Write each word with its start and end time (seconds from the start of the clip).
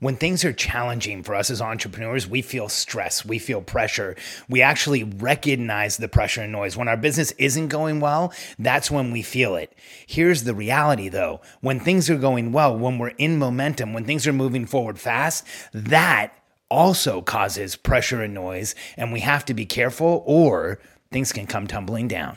When 0.00 0.16
things 0.16 0.44
are 0.44 0.52
challenging 0.52 1.22
for 1.22 1.34
us 1.34 1.50
as 1.50 1.62
entrepreneurs, 1.62 2.28
we 2.28 2.42
feel 2.42 2.68
stress, 2.68 3.24
we 3.24 3.38
feel 3.38 3.62
pressure. 3.62 4.16
We 4.48 4.62
actually 4.62 5.04
recognize 5.04 5.96
the 5.96 6.08
pressure 6.08 6.42
and 6.42 6.52
noise. 6.52 6.76
When 6.76 6.88
our 6.88 6.96
business 6.96 7.32
isn't 7.32 7.68
going 7.68 8.00
well, 8.00 8.32
that's 8.58 8.90
when 8.90 9.12
we 9.12 9.22
feel 9.22 9.56
it. 9.56 9.72
Here's 10.06 10.44
the 10.44 10.54
reality 10.54 11.08
though 11.08 11.40
when 11.60 11.80
things 11.80 12.10
are 12.10 12.18
going 12.18 12.52
well, 12.52 12.76
when 12.76 12.98
we're 12.98 13.08
in 13.08 13.38
momentum, 13.38 13.92
when 13.92 14.04
things 14.04 14.26
are 14.26 14.32
moving 14.32 14.66
forward 14.66 14.98
fast, 14.98 15.46
that 15.72 16.34
also 16.68 17.22
causes 17.22 17.76
pressure 17.76 18.22
and 18.22 18.34
noise, 18.34 18.74
and 18.96 19.12
we 19.12 19.20
have 19.20 19.44
to 19.44 19.54
be 19.54 19.66
careful 19.66 20.22
or 20.26 20.80
things 21.12 21.32
can 21.32 21.46
come 21.46 21.66
tumbling 21.66 22.08
down. 22.08 22.36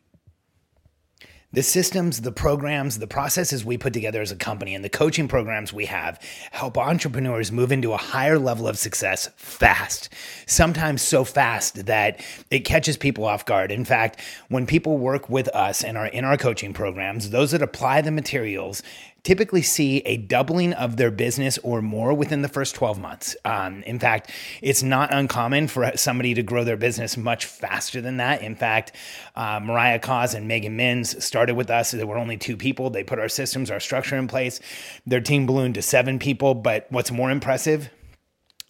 the 1.53 1.63
systems, 1.63 2.21
the 2.21 2.31
programs, 2.31 2.99
the 2.99 3.07
processes 3.07 3.65
we 3.65 3.77
put 3.77 3.93
together 3.93 4.21
as 4.21 4.31
a 4.31 4.35
company, 4.35 4.73
and 4.73 4.85
the 4.85 4.89
coaching 4.89 5.27
programs 5.27 5.73
we 5.73 5.85
have 5.85 6.19
help 6.51 6.77
entrepreneurs 6.77 7.51
move 7.51 7.71
into 7.71 7.91
a 7.91 7.97
higher 7.97 8.39
level 8.39 8.67
of 8.67 8.77
success 8.77 9.29
fast. 9.35 10.09
Sometimes 10.45 11.01
so 11.01 11.23
fast 11.23 11.85
that 11.85 12.23
it 12.49 12.61
catches 12.61 12.95
people 12.95 13.25
off 13.25 13.45
guard. 13.45 13.71
In 13.71 13.83
fact, 13.83 14.21
when 14.47 14.65
people 14.65 14.97
work 14.97 15.29
with 15.29 15.49
us 15.49 15.83
and 15.83 15.97
are 15.97 16.07
in 16.07 16.23
our 16.23 16.37
coaching 16.37 16.73
programs, 16.73 17.31
those 17.31 17.51
that 17.51 17.61
apply 17.61 18.01
the 18.01 18.11
materials 18.11 18.81
typically 19.23 19.61
see 19.61 19.99
a 19.99 20.17
doubling 20.17 20.73
of 20.73 20.97
their 20.97 21.11
business 21.11 21.57
or 21.59 21.81
more 21.81 22.13
within 22.13 22.41
the 22.41 22.47
first 22.47 22.73
12 22.75 22.99
months. 22.99 23.35
Um, 23.45 23.83
in 23.83 23.99
fact, 23.99 24.31
it's 24.61 24.81
not 24.81 25.13
uncommon 25.13 25.67
for 25.67 25.91
somebody 25.95 26.33
to 26.33 26.43
grow 26.43 26.63
their 26.63 26.77
business 26.77 27.17
much 27.17 27.45
faster 27.45 28.01
than 28.01 28.17
that. 28.17 28.41
In 28.41 28.55
fact, 28.55 28.93
uh, 29.35 29.59
Mariah 29.61 29.99
Coz 29.99 30.33
and 30.33 30.47
Megan 30.47 30.75
Minns 30.75 31.23
started 31.23 31.55
with 31.55 31.69
us. 31.69 31.91
There 31.91 32.07
were 32.07 32.17
only 32.17 32.37
two 32.37 32.57
people. 32.57 32.89
They 32.89 33.03
put 33.03 33.19
our 33.19 33.29
systems, 33.29 33.69
our 33.69 33.79
structure 33.79 34.17
in 34.17 34.27
place. 34.27 34.59
Their 35.05 35.21
team 35.21 35.45
ballooned 35.45 35.75
to 35.75 35.81
seven 35.81 36.17
people. 36.17 36.55
But 36.55 36.87
what's 36.89 37.11
more 37.11 37.29
impressive, 37.29 37.89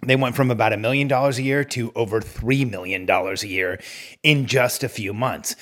they 0.05 0.15
went 0.15 0.35
from 0.35 0.51
about 0.51 0.73
a 0.73 0.77
million 0.77 1.07
dollars 1.07 1.37
a 1.37 1.43
year 1.43 1.63
to 1.63 1.91
over 1.95 2.19
$3 2.19 2.69
million 2.69 3.09
a 3.09 3.35
year 3.45 3.79
in 4.23 4.47
just 4.47 4.83
a 4.83 4.89
few 4.89 5.13
months 5.13 5.55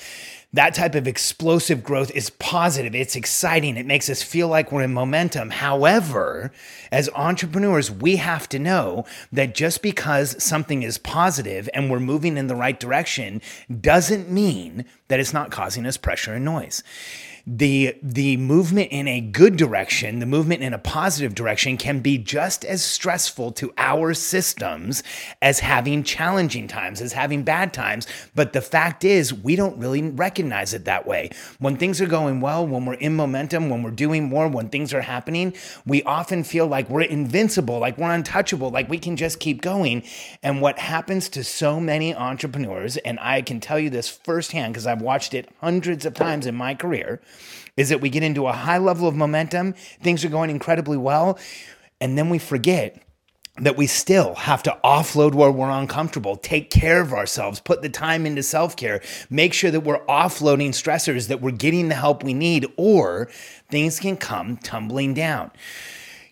that 0.52 0.74
type 0.74 0.94
of 0.94 1.06
explosive 1.06 1.84
growth 1.84 2.10
is 2.10 2.30
positive. 2.30 2.94
It's 2.94 3.14
exciting. 3.14 3.76
It 3.76 3.86
makes 3.86 4.10
us 4.10 4.22
feel 4.22 4.48
like 4.48 4.72
we're 4.72 4.82
in 4.82 4.92
momentum. 4.92 5.50
However, 5.50 6.50
as 6.90 7.08
entrepreneurs, 7.14 7.90
we 7.90 8.16
have 8.16 8.48
to 8.48 8.58
know 8.58 9.04
that 9.32 9.54
just 9.54 9.80
because 9.80 10.42
something 10.42 10.82
is 10.82 10.98
positive 10.98 11.68
and 11.72 11.90
we're 11.90 12.00
moving 12.00 12.36
in 12.36 12.48
the 12.48 12.56
right 12.56 12.78
direction 12.78 13.40
doesn't 13.80 14.30
mean 14.30 14.84
that 15.08 15.20
it's 15.20 15.32
not 15.32 15.52
causing 15.52 15.86
us 15.86 15.96
pressure 15.96 16.34
and 16.34 16.44
noise 16.44 16.82
the 17.46 17.96
the 18.02 18.36
movement 18.36 18.88
in 18.90 19.08
a 19.08 19.20
good 19.20 19.56
direction, 19.56 20.18
the 20.18 20.26
movement 20.26 20.62
in 20.62 20.74
a 20.74 20.78
positive 20.78 21.34
direction 21.34 21.76
can 21.76 22.00
be 22.00 22.18
just 22.18 22.64
as 22.64 22.82
stressful 22.82 23.52
to 23.52 23.72
our 23.78 24.14
systems 24.14 25.02
as 25.40 25.60
having 25.60 26.02
challenging 26.02 26.68
times, 26.68 27.00
as 27.00 27.12
having 27.12 27.42
bad 27.42 27.72
times. 27.72 28.06
But 28.34 28.52
the 28.52 28.60
fact 28.60 29.04
is, 29.04 29.32
we 29.32 29.56
don't 29.56 29.78
really 29.78 30.02
recognize 30.02 30.74
it 30.74 30.84
that 30.84 31.06
way. 31.06 31.30
When 31.58 31.76
things 31.76 32.00
are 32.00 32.06
going 32.06 32.40
well, 32.40 32.66
when 32.66 32.84
we're 32.84 32.94
in 32.94 33.16
momentum, 33.16 33.70
when 33.70 33.82
we're 33.82 33.90
doing 33.90 34.28
more, 34.28 34.48
when 34.48 34.68
things 34.68 34.92
are 34.92 35.02
happening, 35.02 35.54
we 35.86 36.02
often 36.02 36.44
feel 36.44 36.66
like 36.66 36.88
we're 36.90 37.02
invincible, 37.02 37.78
like 37.78 37.98
we're 37.98 38.12
untouchable, 38.12 38.70
like 38.70 38.88
we 38.88 38.98
can 38.98 39.16
just 39.16 39.40
keep 39.40 39.62
going. 39.62 40.02
And 40.42 40.60
what 40.60 40.78
happens 40.78 41.28
to 41.30 41.44
so 41.44 41.80
many 41.80 42.14
entrepreneurs, 42.14 42.96
and 42.98 43.18
I 43.20 43.42
can 43.42 43.60
tell 43.60 43.78
you 43.78 43.90
this 43.90 44.08
firsthand 44.08 44.74
because 44.74 44.86
I've 44.86 45.02
watched 45.02 45.34
it 45.34 45.48
hundreds 45.60 46.04
of 46.04 46.14
times 46.14 46.46
in 46.46 46.54
my 46.54 46.74
career 46.74 47.20
is 47.76 47.88
that 47.88 48.00
we 48.00 48.10
get 48.10 48.22
into 48.22 48.46
a 48.46 48.52
high 48.52 48.78
level 48.78 49.08
of 49.08 49.14
momentum, 49.14 49.74
things 50.02 50.24
are 50.24 50.28
going 50.28 50.50
incredibly 50.50 50.96
well, 50.96 51.38
and 52.00 52.16
then 52.16 52.30
we 52.30 52.38
forget 52.38 53.02
that 53.60 53.76
we 53.76 53.86
still 53.86 54.34
have 54.34 54.62
to 54.62 54.78
offload 54.82 55.34
where 55.34 55.50
we're 55.50 55.70
uncomfortable, 55.70 56.36
take 56.36 56.70
care 56.70 57.00
of 57.00 57.12
ourselves, 57.12 57.60
put 57.60 57.82
the 57.82 57.88
time 57.88 58.24
into 58.24 58.42
self 58.42 58.76
care, 58.76 59.02
make 59.28 59.52
sure 59.52 59.70
that 59.70 59.80
we're 59.80 60.04
offloading 60.06 60.70
stressors, 60.70 61.28
that 61.28 61.40
we're 61.40 61.50
getting 61.50 61.88
the 61.88 61.94
help 61.94 62.22
we 62.22 62.32
need, 62.32 62.66
or 62.76 63.28
things 63.70 64.00
can 64.00 64.16
come 64.16 64.56
tumbling 64.56 65.14
down. 65.14 65.50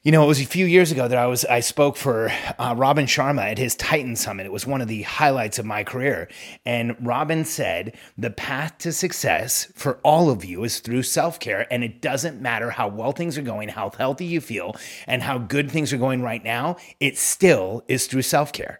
You 0.04 0.12
know, 0.12 0.22
it 0.22 0.28
was 0.28 0.41
a 0.41 0.47
few 0.47 0.64
years 0.64 0.92
ago 0.92 1.09
that 1.09 1.19
I 1.19 1.26
was 1.26 1.44
I 1.44 1.59
spoke 1.59 1.97
for 1.97 2.31
uh, 2.56 2.72
Robin 2.76 3.06
Sharma 3.06 3.42
at 3.50 3.59
his 3.59 3.75
Titan 3.75 4.14
Summit. 4.14 4.47
It 4.47 4.53
was 4.53 4.64
one 4.64 4.81
of 4.81 4.86
the 4.86 5.03
highlights 5.03 5.59
of 5.59 5.66
my 5.66 5.82
career, 5.82 6.28
and 6.64 6.94
Robin 7.04 7.44
said 7.44 7.97
the 8.16 8.31
path 8.31 8.78
to 8.78 8.92
success 8.92 9.72
for 9.75 9.98
all 10.04 10.31
of 10.31 10.44
you 10.44 10.62
is 10.62 10.78
through 10.78 11.03
self 11.03 11.41
care, 11.41 11.66
and 11.72 11.82
it 11.82 12.00
doesn't 12.00 12.41
matter 12.41 12.70
how 12.70 12.87
well 12.87 13.10
things 13.10 13.37
are 13.37 13.42
going, 13.42 13.69
how 13.70 13.91
healthy 13.91 14.26
you 14.26 14.41
feel, 14.41 14.76
and 15.08 15.20
how 15.20 15.37
good 15.37 15.69
things 15.69 15.92
are 15.92 15.98
going 15.98 16.22
right 16.22 16.44
now. 16.44 16.76
It 17.00 17.19
still 17.19 17.82
is 17.88 18.06
through 18.06 18.22
self 18.22 18.53
care. 18.53 18.78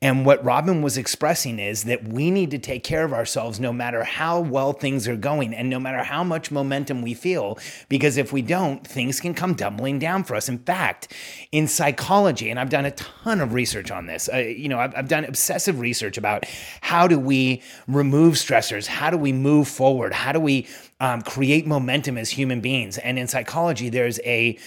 And 0.00 0.24
what 0.24 0.44
Robin 0.44 0.80
was 0.80 0.96
expressing 0.96 1.58
is 1.58 1.82
that 1.84 2.06
we 2.06 2.30
need 2.30 2.52
to 2.52 2.58
take 2.58 2.84
care 2.84 3.04
of 3.04 3.12
ourselves 3.12 3.58
no 3.58 3.72
matter 3.72 4.04
how 4.04 4.38
well 4.38 4.72
things 4.72 5.08
are 5.08 5.16
going 5.16 5.52
and 5.52 5.68
no 5.68 5.80
matter 5.80 6.04
how 6.04 6.22
much 6.22 6.52
momentum 6.52 7.02
we 7.02 7.14
feel, 7.14 7.58
because 7.88 8.16
if 8.16 8.32
we 8.32 8.40
don't, 8.40 8.86
things 8.86 9.18
can 9.18 9.34
come 9.34 9.56
tumbling 9.56 9.98
down 9.98 10.22
for 10.22 10.36
us. 10.36 10.48
In 10.48 10.58
fact, 10.58 11.12
in 11.50 11.66
psychology, 11.66 12.48
and 12.48 12.60
I've 12.60 12.70
done 12.70 12.84
a 12.84 12.92
ton 12.92 13.40
of 13.40 13.54
research 13.54 13.90
on 13.90 14.06
this, 14.06 14.28
uh, 14.32 14.36
you 14.36 14.68
know, 14.68 14.78
I've, 14.78 14.94
I've 14.94 15.08
done 15.08 15.24
obsessive 15.24 15.80
research 15.80 16.16
about 16.16 16.44
how 16.80 17.08
do 17.08 17.18
we 17.18 17.60
remove 17.88 18.34
stressors? 18.34 18.86
How 18.86 19.10
do 19.10 19.16
we 19.16 19.32
move 19.32 19.66
forward? 19.66 20.12
How 20.12 20.30
do 20.30 20.38
we 20.38 20.68
um, 21.00 21.22
create 21.22 21.66
momentum 21.66 22.18
as 22.18 22.30
human 22.30 22.60
beings. 22.60 22.98
And 22.98 23.18
in 23.18 23.28
psychology, 23.28 23.88
there's 23.88 24.18
a 24.24 24.58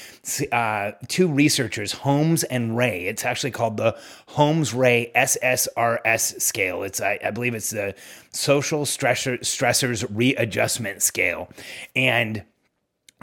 uh, 0.52 0.92
two 1.08 1.28
researchers, 1.28 1.92
Holmes 1.92 2.44
and 2.44 2.72
Rahe. 2.72 3.08
It's 3.08 3.26
actually 3.26 3.52
called 3.52 3.78
the 3.78 3.98
Holmes 4.28 4.72
Rahe 4.72 5.12
SSRS 5.22 6.42
scale. 6.42 6.84
It's 6.84 7.02
I, 7.02 7.20
I 7.24 7.32
believe 7.32 7.56
it's 7.56 7.70
the 7.70 7.96
Social 8.32 8.86
Stressor, 8.86 9.40
Stressors 9.40 10.06
Readjustment 10.10 11.02
Scale, 11.02 11.50
and 11.96 12.44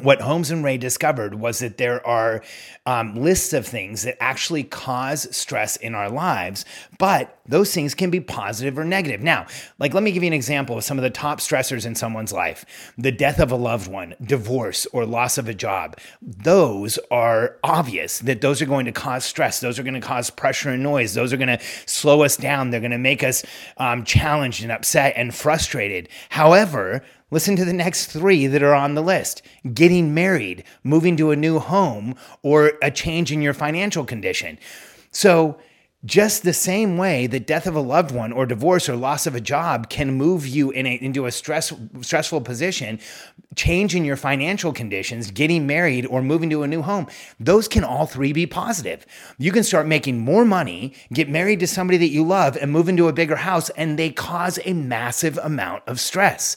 what 0.01 0.21
Holmes 0.21 0.51
and 0.51 0.65
Rahe 0.65 0.79
discovered 0.79 1.35
was 1.35 1.59
that 1.59 1.77
there 1.77 2.07
are 2.07 2.43
um, 2.87 3.15
lists 3.17 3.53
of 3.53 3.67
things 3.67 4.03
that 4.03 4.17
actually 4.23 4.65
cause 4.65 5.35
stress 5.37 5.77
in 5.77 5.95
our 5.95 6.11
lives, 6.11 6.65
but 6.99 7.39
those 7.47 7.73
things 7.73 7.95
can 7.95 8.11
be 8.11 8.21
positive 8.21 8.79
or 8.79 8.85
negative. 8.85 9.21
Now, 9.21 9.47
like, 9.79 9.95
let 9.95 10.03
me 10.03 10.13
give 10.13 10.23
you 10.23 10.29
an 10.29 10.33
example 10.35 10.79
of 10.79 10.85
some 10.85 10.99
of 10.99 11.03
the 11.03 11.11
top 11.11 11.41
stressors 11.41 11.87
in 11.87 11.95
someone's 11.95 12.33
life 12.33 12.93
the 12.97 13.13
death 13.13 13.41
of 13.41 13.51
a 13.51 13.57
loved 13.57 13.91
one, 13.91 14.15
divorce, 14.23 14.87
or 14.87 15.05
loss 15.05 15.39
of 15.39 15.49
a 15.49 15.55
job. 15.55 15.99
Those 16.23 16.99
are 17.11 17.57
obvious 17.63 18.19
that 18.21 18.41
those 18.41 18.61
are 18.63 18.67
going 18.67 18.87
to 18.87 18.93
cause 18.93 19.25
stress. 19.25 19.61
Those 19.61 19.79
are 19.79 19.83
going 19.83 19.95
to 19.95 20.01
cause 20.01 20.31
pressure 20.31 20.71
and 20.71 20.83
noise. 20.83 21.15
Those 21.15 21.33
are 21.33 21.37
going 21.37 21.59
to 21.59 21.61
slow 21.87 22.23
us 22.23 22.37
down. 22.37 22.71
They're 22.71 22.81
going 22.81 22.91
to 22.91 22.99
make 22.99 23.23
us 23.23 23.45
um, 23.77 24.05
challenged 24.05 24.63
and 24.63 24.73
upset 24.73 25.15
and 25.17 25.35
frustrated. 25.35 26.09
However, 26.31 27.03
Listen 27.31 27.57
to 27.57 27.65
the 27.65 27.73
next 27.73 28.07
three 28.07 28.47
that 28.47 28.63
are 28.63 28.75
on 28.75 28.95
the 28.95 29.03
list 29.03 29.43
getting 29.75 30.15
married, 30.15 30.65
moving 30.83 31.17
to 31.17 31.31
a 31.31 31.37
new 31.37 31.59
home, 31.59 32.15
or 32.43 32.73
a 32.83 32.91
change 32.91 33.31
in 33.31 33.43
your 33.43 33.55
financial 33.55 34.05
condition. 34.05 34.59
So, 35.11 35.59
just 36.05 36.45
the 36.45 36.53
same 36.53 36.97
way 36.97 37.27
that 37.27 37.47
death 37.47 37.67
of 37.67 37.75
a 37.75 37.81
loved 37.81 38.13
one 38.13 38.31
or 38.31 38.47
divorce 38.47 38.89
or 38.89 38.95
loss 38.95 39.27
of 39.27 39.35
a 39.35 39.41
job 39.41 39.91
can 39.91 40.13
move 40.13 40.47
you 40.47 40.71
in 40.71 40.87
a, 40.87 40.95
into 40.95 41.27
a 41.27 41.33
stress, 41.33 41.73
stressful 42.03 42.41
position, 42.43 43.01
change 43.57 43.97
in 43.97 44.05
your 44.05 44.17
financial 44.17 44.73
conditions, 44.73 45.33
getting 45.33 45.67
married 45.67 46.07
or 46.07 46.23
moving 46.23 46.49
to 46.51 46.63
a 46.63 46.69
new 46.69 46.83
home, 46.83 47.09
those 47.41 47.67
can 47.67 47.83
all 47.83 48.07
three 48.07 48.33
be 48.33 48.47
positive. 48.47 49.05
You 49.39 49.51
can 49.51 49.65
start 49.65 49.89
making 49.89 50.19
more 50.19 50.45
money, 50.45 50.95
get 51.13 51.29
married 51.29 51.59
to 51.61 51.67
somebody 51.67 51.99
that 51.99 52.11
you 52.11 52.25
love, 52.25 52.57
and 52.57 52.71
move 52.71 52.89
into 52.89 53.09
a 53.09 53.13
bigger 53.13 53.37
house, 53.37 53.69
and 53.71 53.99
they 53.99 54.11
cause 54.11 54.61
a 54.65 54.75
massive 54.75 55.37
amount 55.39 55.83
of 55.89 55.99
stress. 55.99 56.57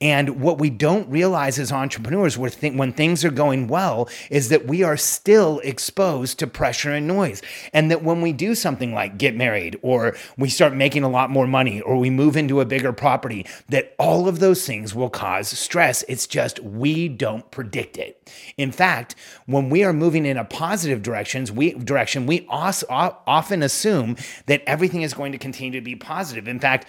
And 0.00 0.40
what 0.40 0.58
we 0.58 0.70
don't 0.70 1.08
realize 1.08 1.58
as 1.58 1.72
entrepreneurs 1.72 2.36
when 2.36 2.92
things 2.92 3.24
are 3.24 3.30
going 3.30 3.68
well 3.68 4.08
is 4.28 4.48
that 4.50 4.66
we 4.66 4.82
are 4.82 4.96
still 4.96 5.60
exposed 5.60 6.38
to 6.40 6.46
pressure 6.46 6.90
and 6.90 7.06
noise. 7.06 7.40
And 7.72 7.90
that 7.90 8.02
when 8.02 8.20
we 8.20 8.32
do 8.32 8.54
something 8.54 8.92
like 8.92 9.18
get 9.18 9.34
married 9.34 9.78
or 9.82 10.16
we 10.36 10.50
start 10.50 10.74
making 10.74 11.04
a 11.04 11.08
lot 11.08 11.30
more 11.30 11.46
money 11.46 11.80
or 11.80 11.96
we 11.96 12.10
move 12.10 12.36
into 12.36 12.60
a 12.60 12.66
bigger 12.66 12.92
property, 12.92 13.46
that 13.68 13.94
all 13.98 14.28
of 14.28 14.40
those 14.40 14.66
things 14.66 14.94
will 14.94 15.10
cause 15.10 15.48
stress. 15.48 16.04
It's 16.08 16.26
just 16.26 16.60
we 16.60 17.08
don't 17.08 17.50
predict 17.50 17.96
it. 17.96 18.30
In 18.58 18.72
fact, 18.72 19.14
when 19.46 19.70
we 19.70 19.84
are 19.84 19.92
moving 19.92 20.26
in 20.26 20.36
a 20.36 20.44
positive 20.44 21.02
directions, 21.02 21.52
we 21.52 21.72
direction, 21.74 22.26
we 22.26 22.46
often 22.50 23.62
assume 23.62 24.16
that 24.46 24.62
everything 24.66 25.02
is 25.02 25.14
going 25.14 25.32
to 25.32 25.38
continue 25.38 25.78
to 25.78 25.84
be 25.84 25.96
positive. 25.96 26.48
In 26.48 26.60
fact, 26.60 26.88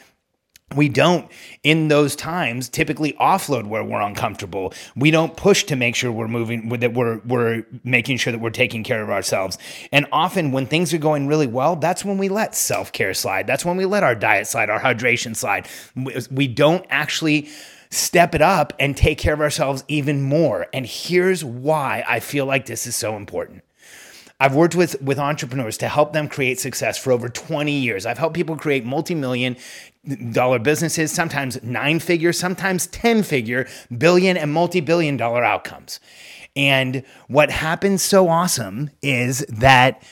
we 0.76 0.90
don't 0.90 1.30
in 1.64 1.88
those 1.90 2.16
times 2.16 2.70
typically 2.70 3.14
offload 3.14 3.68
where 3.68 3.84
we're 3.84 4.02
uncomfortable. 4.02 4.74
We 4.96 5.12
don't 5.12 5.36
push 5.38 5.64
to 5.66 5.76
make 5.76 5.96
sure 5.96 6.12
we're 6.12 6.28
moving 6.28 6.70
that 6.70 6.94
we're 6.94 7.20
we're 7.20 7.66
making 7.84 8.18
sure 8.18 8.32
that 8.32 8.40
we're 8.40 8.50
taking 8.50 8.84
care 8.84 9.04
of 9.04 9.10
ourselves. 9.10 9.58
And 9.92 10.08
often 10.12 10.52
when 10.52 10.66
things 10.66 10.94
are 10.94 10.98
going 10.98 11.28
really 11.28 11.48
well 11.48 11.76
that's 11.76 12.04
when 12.04 12.18
we 12.18 12.30
let 12.30 12.56
self-care 12.56 13.14
slide. 13.14 13.48
That's 13.48 13.64
when 13.64 13.78
we 13.78 13.86
let 13.86 14.04
our 14.04 14.16
diet 14.16 14.48
slide 14.48 14.70
our 14.70 14.80
hydration 14.80 15.36
slide. 15.36 15.68
We 16.32 16.48
don't 16.48 16.86
actually 16.90 17.50
step 17.92 18.36
it 18.36 18.42
up 18.42 18.74
and 18.80 18.98
take 18.98 19.18
care 19.18 19.34
of 19.34 19.42
ourselves 19.42 19.84
even 19.88 20.22
more. 20.22 20.68
And 20.74 20.86
here's 20.86 21.44
why 21.44 22.04
i 22.08 22.20
feel 22.20 22.46
like 22.46 22.66
this 22.66 22.88
is 22.88 22.96
so 22.96 23.16
important 23.16 23.65
I've 24.40 24.54
worked 24.54 24.76
with, 24.76 25.02
with 25.02 25.18
entrepreneurs 25.18 25.78
to 25.78 25.88
help 25.88 26.12
them 26.12 26.28
create 26.28 26.60
success 26.60 26.98
for 26.98 27.12
over 27.12 27.30
20 27.30 27.72
years. 27.72 28.06
I've 28.06 28.18
helped 28.18 28.36
people 28.36 28.58
create 28.58 28.84
multi 28.84 29.16
million 29.16 29.56
dollar 30.32 30.60
businesses, 30.60 31.12
sometimes 31.12 31.62
nine 31.64 32.00
figure, 32.00 32.34
sometimes 32.34 32.88
10 32.88 33.24
figure, 33.24 33.68
billion 33.98 34.38
and 34.38 34.52
multi 34.52 34.82
billion 34.82 35.16
dollar 35.18 35.44
outcomes. 35.44 36.00
And 36.56 37.04
what 37.28 37.50
happens 37.50 38.02
so 38.02 38.28
awesome 38.28 38.90
is 39.02 39.40
that 39.50 40.04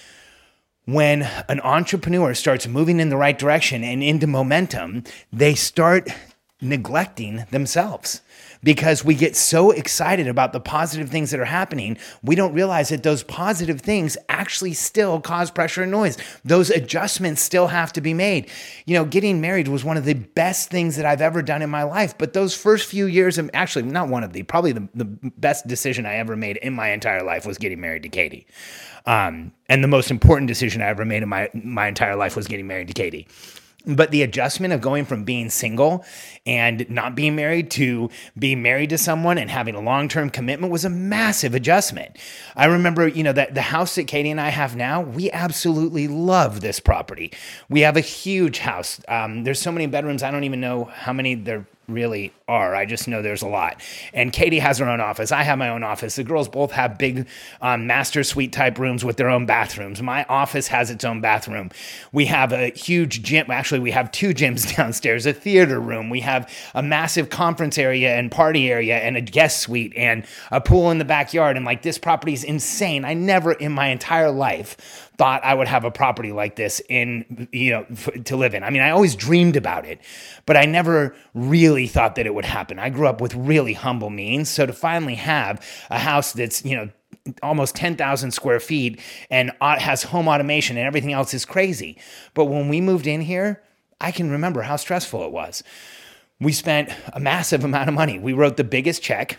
when 0.86 1.24
an 1.48 1.62
entrepreneur 1.62 2.34
starts 2.34 2.68
moving 2.68 3.00
in 3.00 3.10
the 3.10 3.18
right 3.18 3.38
direction 3.38 3.84
and 3.84 4.04
into 4.04 4.28
momentum, 4.28 5.04
they 5.31 5.56
start 5.56 6.10
neglecting 6.63 7.45
themselves 7.51 8.21
because 8.63 9.04
we 9.04 9.13
get 9.13 9.36
so 9.36 9.71
excited 9.71 10.27
about 10.27 10.54
the 10.54 10.60
positive 10.60 11.10
things 11.10 11.31
that 11.31 11.39
are 11.39 11.45
happening, 11.45 11.98
we 12.24 12.36
don't 12.36 12.54
realize 12.54 12.89
that 12.89 13.04
those 13.04 13.24
positive 13.24 13.81
things 13.81 14.18
actually 14.30 14.74
still 14.74 15.19
cause 15.19 15.51
pressure 15.51 15.83
and 15.83 15.92
noise. 15.92 16.18
Those 16.45 16.69
adjustments 16.69 17.42
still 17.42 17.68
have 17.68 17.94
to 17.94 18.01
be 18.01 18.13
made. 18.13 18.50
You 18.86 18.95
know, 18.95 19.06
getting 19.06 19.42
married 19.42 19.68
was 19.68 19.83
one 19.83 19.98
of 19.98 20.06
the 20.06 20.13
best 20.13 20.69
things 20.69 20.95
that 20.95 21.06
I've 21.06 21.21
ever 21.21 21.42
done 21.42 21.62
in 21.62 21.69
my 21.69 21.83
life, 21.83 22.18
but 22.18 22.33
those 22.33 22.56
first 22.56 22.88
few 22.88 23.06
years, 23.06 23.38
of 23.38 23.50
actually 23.54 23.83
not 23.83 24.07
one 24.07 24.24
of 24.24 24.33
the, 24.33 24.44
probably 24.44 24.71
the, 24.71 24.88
the 24.95 25.06
best 25.06 25.68
decision 25.68 26.06
I 26.06 26.16
ever 26.16 26.36
made 26.36 26.57
in 26.57 26.74
my 26.74 26.89
entire 26.89 27.24
life 27.24 27.45
was 27.45 27.57
getting 27.57 27.81
married 27.81 28.04
to 28.04 28.09
Katie. 28.09 28.48
Um, 29.06 29.51
and 29.68 29.83
the 29.83 29.88
most 29.88 30.12
important 30.12 30.48
decision 30.48 30.81
I 30.81 30.86
ever 30.86 31.04
made 31.04 31.24
in 31.24 31.30
my 31.30 31.50
my 31.54 31.88
entire 31.88 32.16
life 32.16 32.38
was 32.38 32.48
getting 32.48 32.68
married 32.68 32.88
to 32.88 32.94
Katie. 32.94 33.27
But 33.85 34.12
the 34.12 34.24
adjustment 34.24 34.74
of 34.74 34.81
going 34.81 35.06
from 35.06 35.25
being 35.25 35.50
single 35.50 36.06
and 36.45 36.89
not 36.89 37.15
being 37.15 37.35
married 37.35 37.69
to 37.71 38.09
being 38.38 38.62
married 38.62 38.89
to 38.91 38.97
someone 38.97 39.38
and 39.38 39.50
having 39.50 39.75
a 39.75 39.81
long 39.81 40.07
term 40.07 40.30
commitment 40.30 40.71
was 40.71 40.85
a 40.85 40.89
massive 40.89 41.53
adjustment. 41.53 42.18
I 42.56 42.65
remember, 42.65 43.07
you 43.07 43.24
know, 43.24 43.33
that 43.33 43.56
the 43.56 43.62
house 43.62 43.95
that 43.95 44.07
Katie 44.07 44.31
and 44.31 44.39
I 44.39 44.50
have 44.50 44.75
now, 44.75 45.01
we 45.01 45.30
absolutely 45.31 46.07
love 46.07 46.62
this 46.62 46.80
property. 46.80 47.33
We 47.69 47.81
have 47.81 47.97
a 47.97 48.01
huge 48.01 48.59
house. 48.59 49.01
Um, 49.07 49.44
there's 49.44 49.62
so 49.62 49.71
many 49.71 49.88
bedrooms, 49.88 50.24
I 50.24 50.31
don't 50.31 50.45
even 50.45 50.62
know 50.62 50.85
how 50.85 51.12
many 51.12 51.35
there 51.35 51.65
really 51.88 52.33
are. 52.47 52.75
I 52.75 52.85
just 52.85 53.07
know 53.07 53.21
there's 53.21 53.41
a 53.41 53.47
lot. 53.47 53.81
And 54.13 54.31
Katie 54.31 54.59
has 54.59 54.77
her 54.80 54.88
own 54.88 55.01
office. 55.01 55.31
I 55.31 55.44
have 55.44 55.57
my 55.57 55.69
own 55.69 55.83
office. 55.83 56.15
The 56.15 56.24
girls 56.24 56.47
both 56.47 56.71
have 56.71 56.97
big 56.97 57.27
um, 57.62 57.88
master 57.88 58.24
suite 58.24 58.53
type 58.53 58.77
rooms 58.80 59.03
with 59.03 59.18
their 59.18 59.30
own 59.30 59.45
bathrooms. 59.45 60.01
My 60.01 60.24
office 60.25 60.68
has 60.68 60.89
its 60.89 61.03
own 61.03 61.21
bathroom. 61.21 61.71
We 62.12 62.25
have 62.25 62.53
a 62.53 62.69
huge 62.69 63.24
gym. 63.24 63.51
Actually, 63.51 63.81
we 63.81 63.91
have 63.91 64.12
two 64.12 64.30
gyms 64.30 64.75
downstairs, 64.75 65.25
a 65.25 65.33
theater 65.33 65.80
room. 65.80 66.09
We 66.09 66.21
have 66.21 66.51
a 66.74 66.83
massive 66.83 67.30
conference 67.30 67.77
area 67.77 68.15
and 68.15 68.31
party 68.31 68.71
area 68.71 68.97
and 68.97 69.18
a 69.18 69.21
guest 69.21 69.62
suite 69.62 69.94
and 69.95 70.25
a 70.51 70.62
pool 70.62 70.91
in 70.91 70.97
the 70.97 71.06
backyard. 71.06 71.57
And 71.57 71.65
like 71.65 71.81
this 71.81 71.97
property 71.97 72.33
is 72.33 72.44
insane. 72.44 73.06
I 73.06 73.13
never 73.13 73.53
in 73.53 73.71
my 73.71 73.88
entire 73.88 74.31
life 74.31 75.09
thought 75.18 75.44
I 75.44 75.54
would 75.54 75.68
have 75.68 75.83
a 75.83 75.92
property 75.92 76.31
like 76.31 76.56
this 76.56 76.81
in, 76.89 77.48
you 77.51 77.71
know, 77.71 77.83
to 78.25 78.36
live 78.36 78.56
in. 78.56 78.63
I 78.63 78.69
mean, 78.69 78.81
I 78.81 78.89
always 78.89 79.15
dreamed 79.15 79.56
about 79.56 79.86
it, 79.86 80.00
but 80.45 80.57
I 80.57 80.65
never 80.65 81.15
really 81.33 81.88
thought 81.88 82.15
that 82.15 82.25
it 82.25 82.33
would 82.33 82.45
happen. 82.45 82.80
I 82.80 82.89
grew 82.89 83.07
up 83.07 83.21
with 83.21 83.36
really 83.36 83.74
humble 83.74 84.10
means. 84.10 84.50
So 84.50 84.65
to 84.65 84.74
finally 84.74 85.15
have 85.15 85.63
a 85.89 86.00
house 86.00 86.33
that's, 86.33 86.65
you 86.65 86.75
know, 86.75 86.89
almost 87.42 87.75
10,000 87.75 88.31
square 88.31 88.60
feet 88.60 89.00
and 89.30 89.51
has 89.62 90.04
home 90.04 90.27
automation 90.27 90.77
and 90.77 90.86
everything 90.88 91.13
else 91.13 91.33
is 91.33 91.45
crazy. 91.45 91.98
But 92.33 92.45
when 92.45 92.68
we 92.68 92.81
moved 92.81 93.07
in 93.07 93.21
here, 93.21 93.62
I 94.01 94.12
can 94.12 94.31
remember 94.31 94.63
how 94.63 94.75
stressful 94.75 95.24
it 95.24 95.31
was. 95.31 95.63
We 96.42 96.51
spent 96.51 96.89
a 97.13 97.19
massive 97.19 97.63
amount 97.63 97.88
of 97.88 97.95
money. 97.95 98.19
We 98.19 98.33
wrote 98.33 98.57
the 98.57 98.66
biggest 98.66 99.01
check 99.01 99.38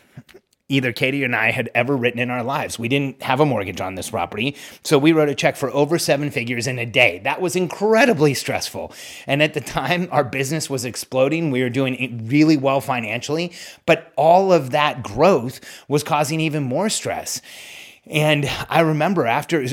either 0.69 0.93
Katie 0.93 1.25
and 1.25 1.37
I 1.37 1.51
had 1.51 1.71
ever 1.75 1.95
written 1.95 2.19
in 2.19 2.31
our 2.31 2.43
lives. 2.43 2.79
We 2.79 2.89
didn't 2.89 3.23
have 3.23 3.41
a 3.41 3.47
mortgage 3.47 3.81
on 3.81 3.97
this 3.97 4.11
property. 4.11 4.57
So 4.83 4.99
we 4.99 5.13
wrote 5.13 5.29
a 5.29 5.35
check 5.35 5.57
for 5.57 5.71
over 5.71 5.99
seven 5.99 6.31
figures 6.31 6.67
in 6.67 6.79
a 6.79 6.87
day. 6.87 7.21
That 7.25 7.41
was 7.41 7.55
incredibly 7.55 8.33
stressful. 8.33 8.93
And 9.27 9.43
at 9.43 9.53
the 9.53 9.61
time, 9.61 10.09
our 10.11 10.25
business 10.25 10.71
was 10.71 10.87
exploding. 10.87 11.51
We 11.51 11.63
were 11.63 11.71
doing 11.71 12.27
really 12.29 12.57
well 12.57 12.81
financially, 12.81 13.53
but 13.85 14.13
all 14.17 14.53
of 14.53 14.71
that 14.71 15.03
growth 15.03 15.61
was 15.87 16.03
causing 16.03 16.41
even 16.41 16.63
more 16.63 16.89
stress. 16.89 17.43
And 18.07 18.51
I 18.69 18.81
remember 18.81 19.27
after, 19.27 19.65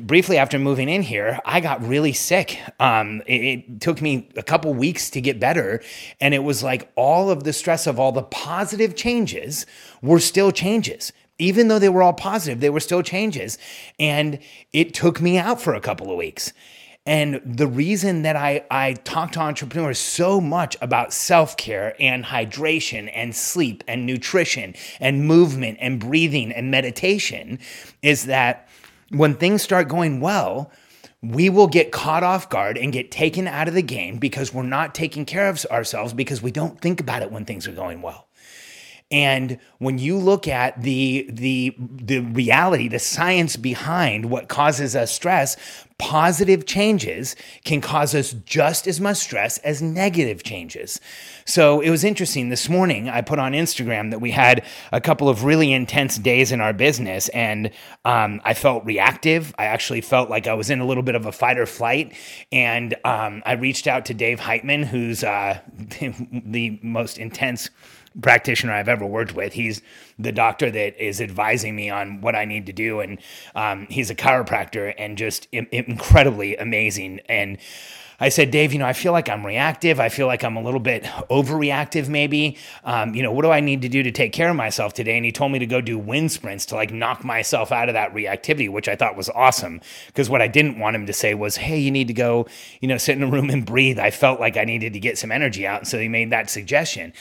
briefly 0.00 0.38
after 0.38 0.58
moving 0.58 0.88
in 0.88 1.02
here, 1.02 1.40
I 1.44 1.60
got 1.60 1.86
really 1.86 2.14
sick. 2.14 2.58
Um, 2.78 3.22
it, 3.26 3.40
it, 3.40 3.80
took 3.80 4.00
me 4.00 4.28
a 4.36 4.42
couple 4.42 4.72
weeks 4.72 5.10
to 5.10 5.20
get 5.20 5.38
better. 5.38 5.82
And 6.20 6.32
it 6.32 6.38
was 6.38 6.62
like 6.62 6.90
all 6.96 7.30
of 7.30 7.44
the 7.44 7.52
stress 7.52 7.86
of 7.86 8.00
all 8.00 8.12
the 8.12 8.22
positive 8.22 8.96
changes 8.96 9.66
were 10.00 10.20
still 10.20 10.52
changes. 10.52 11.12
Even 11.38 11.68
though 11.68 11.78
they 11.78 11.88
were 11.88 12.02
all 12.02 12.12
positive, 12.12 12.60
they 12.60 12.70
were 12.70 12.80
still 12.80 13.02
changes. 13.02 13.58
And 13.98 14.38
it 14.72 14.94
took 14.94 15.20
me 15.20 15.38
out 15.38 15.60
for 15.60 15.74
a 15.74 15.80
couple 15.80 16.10
of 16.10 16.16
weeks. 16.16 16.52
And 17.10 17.40
the 17.44 17.66
reason 17.66 18.22
that 18.22 18.36
I, 18.36 18.64
I 18.70 18.92
talk 18.92 19.32
to 19.32 19.40
entrepreneurs 19.40 19.98
so 19.98 20.40
much 20.40 20.76
about 20.80 21.12
self 21.12 21.56
care 21.56 21.96
and 21.98 22.24
hydration 22.24 23.10
and 23.12 23.34
sleep 23.34 23.82
and 23.88 24.06
nutrition 24.06 24.76
and 25.00 25.26
movement 25.26 25.78
and 25.80 25.98
breathing 25.98 26.52
and 26.52 26.70
meditation 26.70 27.58
is 28.00 28.26
that 28.26 28.68
when 29.08 29.34
things 29.34 29.60
start 29.60 29.88
going 29.88 30.20
well, 30.20 30.70
we 31.20 31.50
will 31.50 31.66
get 31.66 31.90
caught 31.90 32.22
off 32.22 32.48
guard 32.48 32.78
and 32.78 32.92
get 32.92 33.10
taken 33.10 33.48
out 33.48 33.66
of 33.66 33.74
the 33.74 33.82
game 33.82 34.18
because 34.18 34.54
we're 34.54 34.62
not 34.62 34.94
taking 34.94 35.24
care 35.24 35.48
of 35.48 35.66
ourselves 35.68 36.12
because 36.12 36.40
we 36.40 36.52
don't 36.52 36.80
think 36.80 37.00
about 37.00 37.22
it 37.22 37.32
when 37.32 37.44
things 37.44 37.66
are 37.66 37.72
going 37.72 38.02
well. 38.02 38.28
And 39.10 39.58
when 39.78 39.98
you 39.98 40.16
look 40.16 40.46
at 40.46 40.80
the 40.82 41.26
the 41.28 41.74
the 41.78 42.20
reality, 42.20 42.86
the 42.86 43.00
science 43.00 43.56
behind 43.56 44.26
what 44.26 44.48
causes 44.48 44.94
us 44.94 45.10
stress, 45.10 45.56
positive 45.98 46.64
changes 46.64 47.34
can 47.64 47.80
cause 47.80 48.14
us 48.14 48.32
just 48.44 48.86
as 48.86 49.00
much 49.00 49.16
stress 49.16 49.58
as 49.58 49.82
negative 49.82 50.44
changes. 50.44 51.00
So 51.44 51.80
it 51.80 51.90
was 51.90 52.04
interesting. 52.04 52.50
This 52.50 52.68
morning, 52.68 53.08
I 53.08 53.20
put 53.20 53.40
on 53.40 53.52
Instagram 53.52 54.10
that 54.12 54.20
we 54.20 54.30
had 54.30 54.64
a 54.92 55.00
couple 55.00 55.28
of 55.28 55.42
really 55.42 55.72
intense 55.72 56.16
days 56.16 56.52
in 56.52 56.60
our 56.60 56.72
business, 56.72 57.28
and 57.30 57.72
um, 58.04 58.40
I 58.44 58.54
felt 58.54 58.84
reactive. 58.84 59.52
I 59.58 59.64
actually 59.64 60.02
felt 60.02 60.30
like 60.30 60.46
I 60.46 60.54
was 60.54 60.70
in 60.70 60.78
a 60.78 60.86
little 60.86 61.02
bit 61.02 61.16
of 61.16 61.26
a 61.26 61.32
fight 61.32 61.58
or 61.58 61.66
flight. 61.66 62.14
And 62.52 62.94
um, 63.04 63.42
I 63.44 63.52
reached 63.52 63.88
out 63.88 64.06
to 64.06 64.14
Dave 64.14 64.38
Heitman, 64.38 64.84
who's 64.84 65.24
uh, 65.24 65.58
the 66.46 66.78
most 66.82 67.18
intense 67.18 67.70
practitioner 68.20 68.72
I've 68.72 68.88
ever 68.88 69.06
worked 69.06 69.34
with. 69.34 69.52
He's 69.52 69.82
the 70.18 70.32
doctor 70.32 70.70
that 70.70 71.02
is 71.02 71.20
advising 71.20 71.76
me 71.76 71.90
on 71.90 72.20
what 72.20 72.34
I 72.34 72.44
need 72.44 72.66
to 72.66 72.72
do, 72.72 73.00
and 73.00 73.18
um, 73.54 73.86
he's 73.88 74.10
a 74.10 74.14
chiropractor 74.14 74.94
and 74.98 75.16
just 75.16 75.48
Im- 75.52 75.68
incredibly 75.70 76.56
amazing. 76.56 77.20
And 77.28 77.58
I 78.22 78.28
said, 78.28 78.50
Dave, 78.50 78.74
you 78.74 78.78
know, 78.78 78.84
I 78.86 78.92
feel 78.92 79.12
like 79.12 79.30
I'm 79.30 79.46
reactive. 79.46 79.98
I 79.98 80.10
feel 80.10 80.26
like 80.26 80.44
I'm 80.44 80.56
a 80.56 80.62
little 80.62 80.78
bit 80.78 81.04
overreactive, 81.04 82.06
maybe. 82.06 82.58
Um, 82.84 83.14
you 83.14 83.22
know, 83.22 83.32
what 83.32 83.42
do 83.42 83.50
I 83.50 83.60
need 83.60 83.80
to 83.80 83.88
do 83.88 84.02
to 84.02 84.10
take 84.12 84.34
care 84.34 84.50
of 84.50 84.56
myself 84.56 84.92
today? 84.92 85.16
And 85.16 85.24
he 85.24 85.32
told 85.32 85.52
me 85.52 85.58
to 85.58 85.64
go 85.64 85.80
do 85.80 85.98
wind 85.98 86.30
sprints 86.30 86.66
to 86.66 86.74
like 86.74 86.92
knock 86.92 87.24
myself 87.24 87.72
out 87.72 87.88
of 87.88 87.94
that 87.94 88.12
reactivity, 88.12 88.68
which 88.68 88.88
I 88.88 88.96
thought 88.96 89.16
was 89.16 89.30
awesome. 89.30 89.80
Because 90.08 90.28
what 90.28 90.42
I 90.42 90.48
didn't 90.48 90.78
want 90.78 90.96
him 90.96 91.06
to 91.06 91.14
say 91.14 91.32
was, 91.32 91.56
hey, 91.56 91.78
you 91.78 91.90
need 91.90 92.08
to 92.08 92.14
go, 92.14 92.46
you 92.82 92.88
know, 92.88 92.98
sit 92.98 93.16
in 93.16 93.22
a 93.22 93.30
room 93.30 93.48
and 93.48 93.64
breathe. 93.64 93.98
I 93.98 94.10
felt 94.10 94.38
like 94.38 94.58
I 94.58 94.64
needed 94.64 94.92
to 94.92 95.00
get 95.00 95.16
some 95.16 95.32
energy 95.32 95.66
out. 95.66 95.78
And 95.80 95.88
so 95.88 95.98
he 95.98 96.08
made 96.08 96.28
that 96.30 96.50
suggestion. 96.50 97.14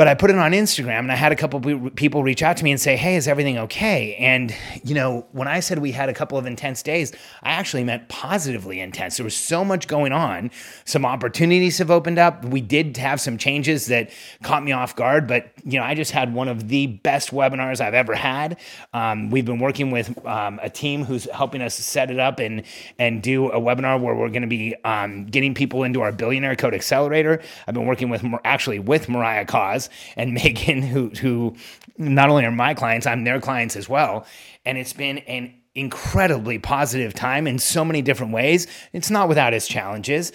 But 0.00 0.08
I 0.08 0.14
put 0.14 0.30
it 0.30 0.36
on 0.36 0.52
Instagram 0.52 1.00
and 1.00 1.12
I 1.12 1.14
had 1.14 1.30
a 1.30 1.36
couple 1.36 1.60
people 1.90 2.22
reach 2.22 2.42
out 2.42 2.56
to 2.56 2.64
me 2.64 2.70
and 2.70 2.80
say, 2.80 2.96
Hey, 2.96 3.16
is 3.16 3.28
everything 3.28 3.58
okay? 3.58 4.14
And, 4.14 4.54
you 4.82 4.94
know, 4.94 5.26
when 5.32 5.46
I 5.46 5.60
said 5.60 5.78
we 5.78 5.92
had 5.92 6.08
a 6.08 6.14
couple 6.14 6.38
of 6.38 6.46
intense 6.46 6.82
days, 6.82 7.12
I 7.42 7.50
actually 7.50 7.84
meant 7.84 8.08
positively 8.08 8.80
intense. 8.80 9.18
There 9.18 9.24
was 9.24 9.36
so 9.36 9.62
much 9.62 9.88
going 9.88 10.12
on. 10.12 10.52
Some 10.86 11.04
opportunities 11.04 11.76
have 11.76 11.90
opened 11.90 12.18
up. 12.18 12.46
We 12.46 12.62
did 12.62 12.96
have 12.96 13.20
some 13.20 13.36
changes 13.36 13.88
that 13.88 14.08
caught 14.42 14.64
me 14.64 14.72
off 14.72 14.96
guard, 14.96 15.26
but, 15.26 15.52
you 15.64 15.78
know, 15.78 15.84
I 15.84 15.94
just 15.94 16.12
had 16.12 16.32
one 16.32 16.48
of 16.48 16.68
the 16.68 16.86
best 16.86 17.30
webinars 17.30 17.82
I've 17.82 17.92
ever 17.92 18.14
had. 18.14 18.58
Um, 18.94 19.28
we've 19.28 19.44
been 19.44 19.58
working 19.58 19.90
with 19.90 20.24
um, 20.24 20.60
a 20.62 20.70
team 20.70 21.04
who's 21.04 21.28
helping 21.30 21.60
us 21.60 21.74
set 21.74 22.10
it 22.10 22.18
up 22.18 22.38
and, 22.38 22.62
and 22.98 23.22
do 23.22 23.50
a 23.50 23.60
webinar 23.60 24.00
where 24.00 24.14
we're 24.14 24.30
going 24.30 24.40
to 24.40 24.48
be 24.48 24.74
um, 24.82 25.26
getting 25.26 25.52
people 25.52 25.84
into 25.84 26.00
our 26.00 26.10
Billionaire 26.10 26.56
Code 26.56 26.72
Accelerator. 26.72 27.42
I've 27.66 27.74
been 27.74 27.84
working 27.84 28.08
with 28.08 28.24
actually 28.46 28.78
with 28.78 29.06
Mariah 29.06 29.44
Coz 29.44 29.89
and 30.16 30.32
Megan, 30.34 30.82
who 30.82 31.08
who 31.10 31.56
not 31.98 32.28
only 32.30 32.44
are 32.44 32.50
my 32.50 32.74
clients, 32.74 33.06
I'm 33.06 33.24
their 33.24 33.40
clients 33.40 33.76
as 33.76 33.88
well. 33.88 34.26
And 34.64 34.78
it's 34.78 34.92
been 34.92 35.18
an 35.18 35.54
incredibly 35.74 36.58
positive 36.58 37.14
time 37.14 37.46
in 37.46 37.58
so 37.58 37.84
many 37.84 38.02
different 38.02 38.32
ways. 38.32 38.66
It's 38.92 39.10
not 39.10 39.28
without 39.28 39.54
its 39.54 39.68
challenges. 39.68 40.32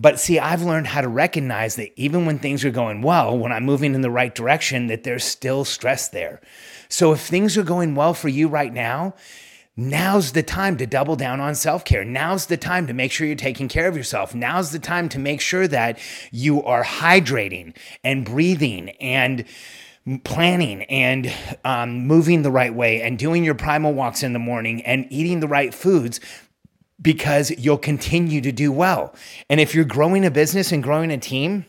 But 0.00 0.20
see, 0.20 0.38
I've 0.38 0.62
learned 0.62 0.86
how 0.86 1.00
to 1.00 1.08
recognize 1.08 1.74
that 1.74 1.90
even 1.98 2.24
when 2.24 2.38
things 2.38 2.64
are 2.64 2.70
going 2.70 3.02
well, 3.02 3.36
when 3.36 3.50
I'm 3.50 3.64
moving 3.64 3.94
in 3.94 4.00
the 4.00 4.10
right 4.10 4.32
direction, 4.32 4.86
that 4.86 5.02
there's 5.02 5.24
still 5.24 5.64
stress 5.64 6.08
there. 6.08 6.40
So 6.88 7.12
if 7.12 7.20
things 7.20 7.58
are 7.58 7.64
going 7.64 7.96
well 7.96 8.14
for 8.14 8.28
you 8.28 8.46
right 8.46 8.72
now, 8.72 9.14
Now's 9.80 10.32
the 10.32 10.42
time 10.42 10.76
to 10.78 10.88
double 10.88 11.14
down 11.14 11.38
on 11.38 11.54
self 11.54 11.84
care. 11.84 12.04
Now's 12.04 12.46
the 12.46 12.56
time 12.56 12.88
to 12.88 12.92
make 12.92 13.12
sure 13.12 13.28
you're 13.28 13.36
taking 13.36 13.68
care 13.68 13.86
of 13.86 13.96
yourself. 13.96 14.34
Now's 14.34 14.72
the 14.72 14.80
time 14.80 15.08
to 15.10 15.20
make 15.20 15.40
sure 15.40 15.68
that 15.68 16.00
you 16.32 16.64
are 16.64 16.82
hydrating 16.82 17.76
and 18.02 18.24
breathing 18.24 18.90
and 19.00 19.44
planning 20.24 20.82
and 20.84 21.32
um, 21.64 22.08
moving 22.08 22.42
the 22.42 22.50
right 22.50 22.74
way 22.74 23.02
and 23.02 23.20
doing 23.20 23.44
your 23.44 23.54
primal 23.54 23.94
walks 23.94 24.24
in 24.24 24.32
the 24.32 24.40
morning 24.40 24.82
and 24.82 25.06
eating 25.10 25.38
the 25.38 25.46
right 25.46 25.72
foods 25.72 26.18
because 27.00 27.52
you'll 27.52 27.78
continue 27.78 28.40
to 28.40 28.50
do 28.50 28.72
well. 28.72 29.14
And 29.48 29.60
if 29.60 29.76
you're 29.76 29.84
growing 29.84 30.26
a 30.26 30.30
business 30.32 30.72
and 30.72 30.82
growing 30.82 31.12
a 31.12 31.18
team, 31.18 31.66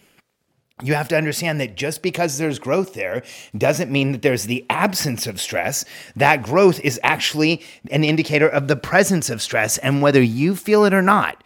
you 0.81 0.93
have 0.93 1.07
to 1.09 1.17
understand 1.17 1.59
that 1.59 1.75
just 1.75 2.01
because 2.01 2.38
there's 2.38 2.59
growth 2.59 2.93
there 2.93 3.24
doesn't 3.57 3.91
mean 3.91 4.12
that 4.13 4.21
there's 4.21 4.45
the 4.45 4.65
absence 4.69 5.27
of 5.27 5.39
stress. 5.39 5.86
That 6.15 6.43
growth 6.43 6.79
is 6.81 7.00
actually 7.03 7.62
an 7.91 8.03
indicator 8.03 8.48
of 8.48 8.67
the 8.67 8.75
presence 8.75 9.29
of 9.29 9.41
stress. 9.41 9.77
And 9.77 10.01
whether 10.01 10.21
you 10.21 10.55
feel 10.55 10.86
it 10.86 10.93
or 10.93 11.01
not, 11.01 11.43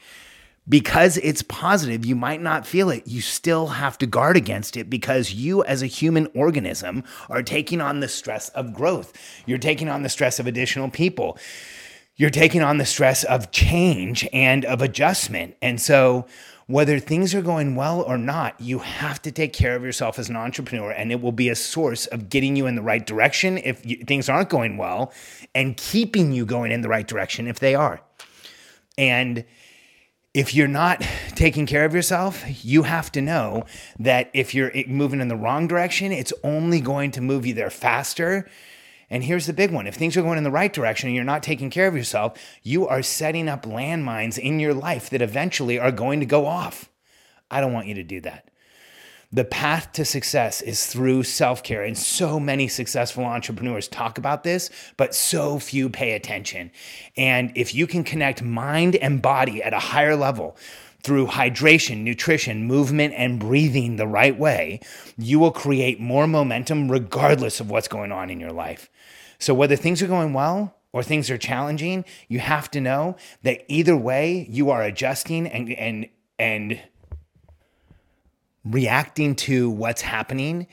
because 0.67 1.17
it's 1.17 1.41
positive, 1.41 2.05
you 2.05 2.15
might 2.15 2.41
not 2.41 2.65
feel 2.65 2.89
it. 2.89 3.05
You 3.05 3.21
still 3.21 3.67
have 3.67 3.97
to 3.97 4.05
guard 4.05 4.37
against 4.37 4.77
it 4.77 4.89
because 4.89 5.33
you, 5.33 5.63
as 5.65 5.81
a 5.81 5.87
human 5.87 6.27
organism, 6.33 7.03
are 7.29 7.43
taking 7.43 7.81
on 7.81 7.99
the 7.99 8.07
stress 8.07 8.49
of 8.49 8.73
growth. 8.73 9.11
You're 9.45 9.57
taking 9.57 9.89
on 9.89 10.03
the 10.03 10.09
stress 10.09 10.39
of 10.39 10.47
additional 10.47 10.89
people. 10.89 11.37
You're 12.15 12.29
taking 12.29 12.61
on 12.61 12.77
the 12.77 12.85
stress 12.85 13.23
of 13.23 13.51
change 13.51 14.27
and 14.31 14.63
of 14.65 14.81
adjustment. 14.81 15.55
And 15.61 15.81
so, 15.81 16.27
whether 16.67 16.99
things 16.99 17.35
are 17.35 17.41
going 17.41 17.75
well 17.75 18.01
or 18.01 18.17
not, 18.17 18.59
you 18.59 18.79
have 18.79 19.21
to 19.23 19.31
take 19.31 19.53
care 19.53 19.75
of 19.75 19.83
yourself 19.83 20.17
as 20.17 20.29
an 20.29 20.35
entrepreneur, 20.35 20.91
and 20.91 21.11
it 21.11 21.21
will 21.21 21.31
be 21.31 21.49
a 21.49 21.55
source 21.55 22.05
of 22.07 22.29
getting 22.29 22.55
you 22.55 22.65
in 22.65 22.75
the 22.75 22.81
right 22.81 23.05
direction 23.05 23.57
if 23.57 23.85
you, 23.85 23.97
things 24.05 24.29
aren't 24.29 24.49
going 24.49 24.77
well, 24.77 25.11
and 25.53 25.75
keeping 25.77 26.31
you 26.31 26.45
going 26.45 26.71
in 26.71 26.81
the 26.81 26.89
right 26.89 27.07
direction 27.07 27.47
if 27.47 27.59
they 27.59 27.75
are. 27.75 28.01
And 28.97 29.43
if 30.33 30.55
you're 30.55 30.67
not 30.67 31.05
taking 31.35 31.65
care 31.65 31.85
of 31.85 31.93
yourself, 31.93 32.43
you 32.63 32.83
have 32.83 33.11
to 33.11 33.21
know 33.21 33.65
that 33.99 34.31
if 34.33 34.55
you're 34.55 34.71
moving 34.87 35.21
in 35.21 35.27
the 35.27 35.35
wrong 35.35 35.67
direction, 35.67 36.11
it's 36.11 36.33
only 36.43 36.81
going 36.81 37.11
to 37.11 37.21
move 37.21 37.45
you 37.45 37.53
there 37.53 37.69
faster 37.69 38.49
and 39.09 39.23
here's 39.23 39.45
the 39.45 39.53
big 39.53 39.71
one 39.71 39.87
if 39.87 39.95
things 39.95 40.17
are 40.17 40.21
going 40.21 40.37
in 40.37 40.43
the 40.43 40.51
right 40.51 40.71
direction 40.71 41.07
and 41.07 41.15
you're 41.15 41.23
not 41.23 41.43
taking 41.43 41.69
care 41.69 41.87
of 41.87 41.95
yourself, 41.95 42.37
you 42.61 42.87
are 42.87 43.01
setting 43.01 43.49
up 43.49 43.63
landmines 43.63 44.37
in 44.37 44.59
your 44.59 44.73
life 44.73 45.09
that 45.09 45.21
eventually 45.21 45.79
are 45.79 45.91
going 45.91 46.19
to 46.19 46.25
go 46.25 46.45
off. 46.45 46.89
I 47.51 47.61
don't 47.61 47.73
want 47.73 47.87
you 47.87 47.95
to 47.95 48.03
do 48.03 48.21
that. 48.21 48.49
The 49.33 49.43
path 49.43 49.93
to 49.93 50.05
success 50.05 50.61
is 50.61 50.85
through 50.85 51.23
self 51.23 51.63
care. 51.63 51.83
And 51.83 51.97
so 51.97 52.39
many 52.39 52.67
successful 52.67 53.25
entrepreneurs 53.25 53.87
talk 53.87 54.19
about 54.19 54.43
this, 54.43 54.69
but 54.95 55.15
so 55.15 55.57
few 55.57 55.89
pay 55.89 56.13
attention. 56.13 56.71
And 57.17 57.51
if 57.55 57.73
you 57.73 57.87
can 57.87 58.03
connect 58.03 58.43
mind 58.43 58.95
and 58.95 59.23
body 59.23 59.63
at 59.63 59.73
a 59.73 59.79
higher 59.79 60.15
level, 60.15 60.55
through 61.03 61.27
hydration, 61.27 62.03
nutrition, 62.03 62.65
movement, 62.65 63.13
and 63.17 63.39
breathing 63.39 63.97
the 63.97 64.07
right 64.07 64.37
way, 64.37 64.79
you 65.17 65.37
will 65.37 65.51
create 65.51 65.99
more 65.99 66.27
momentum 66.27 66.89
regardless 66.89 67.59
of 67.59 67.69
what's 67.69 67.89
going 67.89 68.11
on 68.11 68.29
in 68.29 68.39
your 68.39 68.51
life. 68.51 68.89
So, 69.37 69.53
whether 69.53 69.75
things 69.75 70.01
are 70.01 70.07
going 70.07 70.33
well 70.33 70.75
or 70.93 71.03
things 71.03 71.29
are 71.29 71.37
challenging, 71.37 72.05
you 72.29 72.39
have 72.39 72.71
to 72.71 72.79
know 72.79 73.17
that 73.41 73.63
either 73.67 73.97
way, 73.97 74.47
you 74.49 74.69
are 74.69 74.81
adjusting 74.83 75.47
and, 75.47 75.69
and, 75.71 76.07
and 76.39 76.79
reacting 78.63 79.35
to 79.35 79.69
what's 79.69 80.01
happening. 80.01 80.67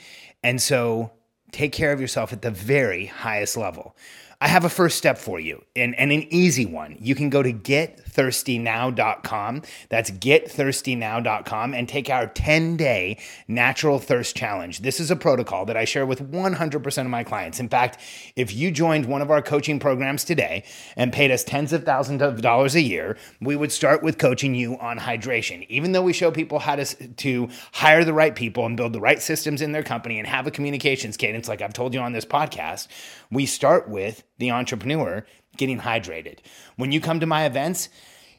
And 0.44 0.62
so, 0.62 1.10
take 1.52 1.72
care 1.72 1.92
of 1.92 2.00
yourself 2.00 2.32
at 2.32 2.42
the 2.42 2.50
very 2.50 3.06
highest 3.06 3.56
level. 3.56 3.94
I 4.42 4.48
have 4.48 4.64
a 4.64 4.70
first 4.70 4.96
step 4.96 5.18
for 5.18 5.38
you 5.38 5.62
and, 5.76 5.94
and 5.96 6.10
an 6.10 6.26
easy 6.32 6.64
one. 6.64 6.96
You 6.98 7.14
can 7.14 7.28
go 7.28 7.42
to 7.42 7.52
getthirstynow.com. 7.52 9.62
That's 9.90 10.10
getthirstynow.com 10.10 11.74
and 11.74 11.86
take 11.86 12.08
our 12.08 12.26
10 12.26 12.78
day 12.78 13.18
natural 13.48 13.98
thirst 13.98 14.34
challenge. 14.34 14.80
This 14.80 14.98
is 14.98 15.10
a 15.10 15.16
protocol 15.16 15.66
that 15.66 15.76
I 15.76 15.84
share 15.84 16.06
with 16.06 16.32
100% 16.32 17.00
of 17.02 17.08
my 17.08 17.22
clients. 17.22 17.60
In 17.60 17.68
fact, 17.68 18.00
if 18.34 18.54
you 18.54 18.70
joined 18.70 19.04
one 19.04 19.20
of 19.20 19.30
our 19.30 19.42
coaching 19.42 19.78
programs 19.78 20.24
today 20.24 20.64
and 20.96 21.12
paid 21.12 21.30
us 21.30 21.44
tens 21.44 21.74
of 21.74 21.84
thousands 21.84 22.22
of 22.22 22.40
dollars 22.40 22.74
a 22.74 22.80
year, 22.80 23.18
we 23.42 23.56
would 23.56 23.72
start 23.72 24.02
with 24.02 24.16
coaching 24.16 24.54
you 24.54 24.78
on 24.78 24.98
hydration. 24.98 25.66
Even 25.68 25.92
though 25.92 26.00
we 26.00 26.14
show 26.14 26.30
people 26.30 26.60
how 26.60 26.76
to, 26.76 26.86
to 27.16 27.50
hire 27.72 28.06
the 28.06 28.14
right 28.14 28.34
people 28.34 28.64
and 28.64 28.74
build 28.74 28.94
the 28.94 29.00
right 29.00 29.20
systems 29.20 29.60
in 29.60 29.72
their 29.72 29.82
company 29.82 30.18
and 30.18 30.26
have 30.26 30.46
a 30.46 30.50
communications 30.50 31.18
cadence, 31.18 31.39
like 31.48 31.62
I've 31.62 31.72
told 31.72 31.94
you 31.94 32.00
on 32.00 32.12
this 32.12 32.24
podcast, 32.24 32.88
we 33.30 33.46
start 33.46 33.88
with 33.88 34.24
the 34.38 34.50
entrepreneur 34.50 35.24
getting 35.56 35.80
hydrated. 35.80 36.38
When 36.76 36.92
you 36.92 37.00
come 37.00 37.20
to 37.20 37.26
my 37.26 37.44
events, 37.44 37.88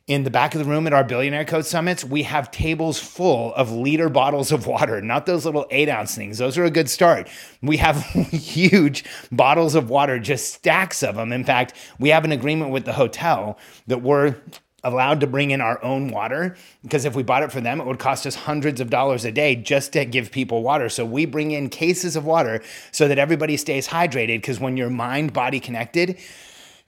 in 0.07 0.23
the 0.23 0.31
back 0.31 0.55
of 0.55 0.59
the 0.59 0.65
room 0.65 0.87
at 0.87 0.93
our 0.93 1.03
billionaire 1.03 1.45
code 1.45 1.65
summits, 1.65 2.03
we 2.03 2.23
have 2.23 2.51
tables 2.51 2.99
full 2.99 3.53
of 3.53 3.71
liter 3.71 4.09
bottles 4.09 4.51
of 4.51 4.67
water, 4.67 4.99
not 4.99 5.25
those 5.25 5.45
little 5.45 5.67
eight 5.69 5.87
ounce 5.87 6.15
things. 6.15 6.37
Those 6.37 6.57
are 6.57 6.65
a 6.65 6.71
good 6.71 6.89
start. 6.89 7.29
We 7.61 7.77
have 7.77 7.97
huge 8.05 9.05
bottles 9.31 9.75
of 9.75 9.89
water, 9.89 10.19
just 10.19 10.53
stacks 10.53 11.03
of 11.03 11.15
them. 11.15 11.31
In 11.31 11.45
fact, 11.45 11.73
we 11.99 12.09
have 12.09 12.25
an 12.25 12.31
agreement 12.31 12.71
with 12.71 12.85
the 12.85 12.93
hotel 12.93 13.57
that 13.87 14.01
we're 14.01 14.35
allowed 14.83 15.19
to 15.19 15.27
bring 15.27 15.51
in 15.51 15.61
our 15.61 15.83
own 15.83 16.09
water 16.09 16.55
because 16.83 17.05
if 17.05 17.15
we 17.15 17.23
bought 17.23 17.43
it 17.43 17.51
for 17.51 17.61
them, 17.61 17.79
it 17.79 17.85
would 17.85 17.99
cost 17.99 18.25
us 18.25 18.35
hundreds 18.35 18.81
of 18.81 18.89
dollars 18.89 19.25
a 19.25 19.31
day 19.31 19.55
just 19.55 19.93
to 19.93 20.05
give 20.05 20.31
people 20.31 20.63
water. 20.63 20.89
So 20.89 21.05
we 21.05 21.25
bring 21.25 21.51
in 21.51 21.69
cases 21.69 22.15
of 22.15 22.25
water 22.25 22.61
so 22.91 23.07
that 23.07 23.19
everybody 23.19 23.57
stays 23.57 23.87
hydrated 23.87 24.37
because 24.37 24.59
when 24.59 24.77
you're 24.77 24.89
mind 24.89 25.33
body 25.33 25.59
connected, 25.59 26.17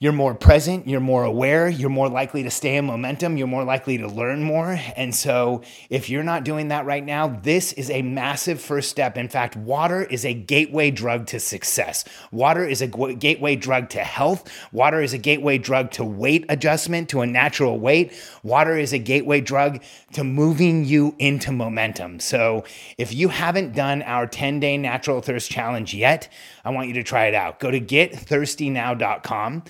you're 0.03 0.11
more 0.11 0.35
present, 0.35 0.85
you're 0.85 0.99
more 0.99 1.23
aware, 1.23 1.69
you're 1.69 1.89
more 1.89 2.09
likely 2.09 2.43
to 2.43 2.49
stay 2.49 2.75
in 2.75 2.83
momentum, 2.83 3.37
you're 3.37 3.47
more 3.47 3.63
likely 3.63 3.97
to 3.97 4.05
learn 4.05 4.43
more. 4.43 4.77
And 4.97 5.15
so, 5.15 5.61
if 5.89 6.09
you're 6.09 6.23
not 6.23 6.43
doing 6.43 6.67
that 6.67 6.85
right 6.85 7.05
now, 7.05 7.29
this 7.29 7.71
is 7.71 7.89
a 7.89 8.01
massive 8.01 8.59
first 8.59 8.89
step. 8.89 9.15
In 9.15 9.29
fact, 9.29 9.55
water 9.55 10.03
is 10.03 10.25
a 10.25 10.33
gateway 10.33 10.91
drug 10.91 11.27
to 11.27 11.39
success. 11.39 12.03
Water 12.33 12.67
is 12.67 12.81
a 12.81 12.87
gateway 12.87 13.55
drug 13.55 13.87
to 13.91 13.99
health. 13.99 14.51
Water 14.73 15.01
is 15.01 15.13
a 15.13 15.17
gateway 15.17 15.57
drug 15.57 15.89
to 15.91 16.03
weight 16.03 16.43
adjustment, 16.49 17.07
to 17.07 17.21
a 17.21 17.25
natural 17.25 17.79
weight. 17.79 18.11
Water 18.43 18.77
is 18.77 18.91
a 18.91 18.99
gateway 18.99 19.39
drug 19.39 19.81
to 20.11 20.25
moving 20.25 20.83
you 20.83 21.15
into 21.17 21.53
momentum. 21.53 22.19
So, 22.19 22.65
if 22.97 23.13
you 23.13 23.29
haven't 23.29 23.73
done 23.73 24.01
our 24.01 24.27
10 24.27 24.59
day 24.59 24.75
natural 24.75 25.21
thirst 25.21 25.49
challenge 25.49 25.93
yet, 25.93 26.27
I 26.65 26.71
want 26.71 26.89
you 26.89 26.93
to 26.95 27.03
try 27.03 27.27
it 27.27 27.35
out. 27.35 27.61
Go 27.61 27.71
to 27.71 27.79
getthirstynow.com. 27.79 29.63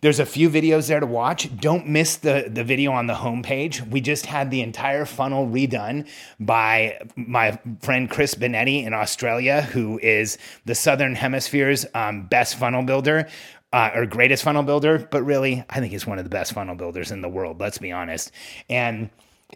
There's 0.00 0.20
a 0.20 0.26
few 0.26 0.48
videos 0.48 0.86
there 0.86 1.00
to 1.00 1.06
watch. 1.06 1.50
Don't 1.58 1.88
miss 1.88 2.16
the, 2.16 2.48
the 2.48 2.62
video 2.62 2.92
on 2.92 3.08
the 3.08 3.14
homepage. 3.14 3.88
We 3.90 4.00
just 4.00 4.26
had 4.26 4.48
the 4.50 4.60
entire 4.60 5.04
funnel 5.04 5.48
redone 5.48 6.08
by 6.38 7.00
my 7.16 7.58
friend 7.82 8.08
Chris 8.08 8.36
Benetti 8.36 8.84
in 8.84 8.94
Australia, 8.94 9.62
who 9.62 9.98
is 9.98 10.38
the 10.64 10.76
Southern 10.76 11.16
Hemisphere's 11.16 11.84
um, 11.94 12.26
best 12.26 12.56
funnel 12.56 12.82
builder. 12.82 13.28
Uh, 13.70 13.90
or 13.94 14.06
greatest 14.06 14.44
funnel 14.44 14.62
builder, 14.62 15.06
but 15.10 15.22
really, 15.22 15.62
I 15.68 15.78
think 15.78 15.92
he's 15.92 16.06
one 16.06 16.16
of 16.16 16.24
the 16.24 16.30
best 16.30 16.54
funnel 16.54 16.74
builders 16.74 17.10
in 17.10 17.20
the 17.20 17.28
world. 17.28 17.60
Let's 17.60 17.76
be 17.76 17.92
honest. 17.92 18.30
And 18.70 19.10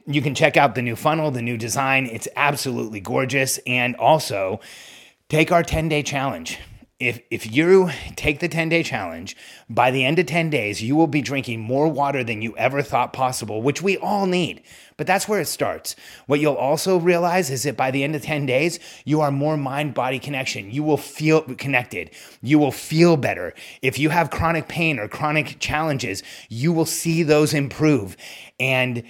you 0.06 0.20
can 0.20 0.34
check 0.34 0.58
out 0.58 0.74
the 0.74 0.82
new 0.82 0.96
funnel, 0.96 1.30
the 1.30 1.40
new 1.40 1.56
design. 1.56 2.04
It's 2.04 2.28
absolutely 2.36 3.00
gorgeous. 3.00 3.56
And 3.66 3.96
also, 3.96 4.60
take 5.30 5.50
our 5.50 5.62
10 5.62 5.88
day 5.88 6.02
challenge. 6.02 6.58
If, 7.02 7.20
if 7.32 7.52
you 7.52 7.90
take 8.14 8.38
the 8.38 8.48
10 8.48 8.68
day 8.68 8.84
challenge, 8.84 9.36
by 9.68 9.90
the 9.90 10.04
end 10.04 10.20
of 10.20 10.26
10 10.26 10.50
days, 10.50 10.80
you 10.80 10.94
will 10.94 11.08
be 11.08 11.20
drinking 11.20 11.58
more 11.58 11.88
water 11.88 12.22
than 12.22 12.42
you 12.42 12.56
ever 12.56 12.80
thought 12.80 13.12
possible, 13.12 13.60
which 13.60 13.82
we 13.82 13.96
all 13.96 14.26
need. 14.26 14.62
But 14.96 15.08
that's 15.08 15.26
where 15.26 15.40
it 15.40 15.48
starts. 15.48 15.96
What 16.26 16.38
you'll 16.38 16.54
also 16.54 16.98
realize 16.98 17.50
is 17.50 17.64
that 17.64 17.76
by 17.76 17.90
the 17.90 18.04
end 18.04 18.14
of 18.14 18.22
10 18.22 18.46
days, 18.46 18.78
you 19.04 19.20
are 19.20 19.32
more 19.32 19.56
mind 19.56 19.94
body 19.94 20.20
connection. 20.20 20.70
You 20.70 20.84
will 20.84 20.96
feel 20.96 21.42
connected. 21.42 22.12
You 22.40 22.60
will 22.60 22.70
feel 22.70 23.16
better. 23.16 23.52
If 23.82 23.98
you 23.98 24.10
have 24.10 24.30
chronic 24.30 24.68
pain 24.68 25.00
or 25.00 25.08
chronic 25.08 25.56
challenges, 25.58 26.22
you 26.48 26.72
will 26.72 26.86
see 26.86 27.24
those 27.24 27.52
improve. 27.52 28.16
And 28.60 29.02